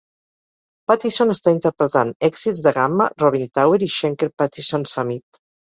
Pattison 0.91 1.33
està 1.33 1.53
interpretant 1.57 2.15
èxits 2.29 2.65
de 2.69 2.75
Gamma, 2.81 3.11
Robin 3.23 3.47
Tower 3.61 3.83
i 3.91 3.95
Schenker 3.99 4.35
Pattison 4.43 4.93
Summit. 4.97 5.45